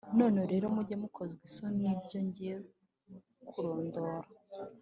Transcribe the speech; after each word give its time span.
None 0.19 0.39
rero, 0.51 0.65
mujye 0.75 0.95
mukozwa 1.03 1.41
isoni 1.49 1.77
n’ibyo 1.83 2.17
ngiye 2.25 2.55
kurondora; 3.49 4.15